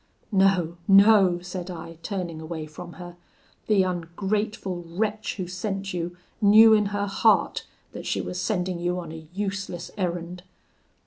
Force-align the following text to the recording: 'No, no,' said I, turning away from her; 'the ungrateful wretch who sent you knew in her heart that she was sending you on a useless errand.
'No, 0.31 0.77
no,' 0.87 1.41
said 1.43 1.69
I, 1.69 1.99
turning 2.01 2.41
away 2.41 2.65
from 2.65 2.93
her; 2.93 3.17
'the 3.67 3.83
ungrateful 3.83 4.83
wretch 4.87 5.35
who 5.35 5.45
sent 5.45 5.93
you 5.93 6.17
knew 6.41 6.73
in 6.73 6.87
her 6.87 7.05
heart 7.05 7.67
that 7.91 8.07
she 8.07 8.19
was 8.19 8.41
sending 8.41 8.79
you 8.79 8.97
on 8.99 9.11
a 9.11 9.27
useless 9.31 9.91
errand. 9.99 10.41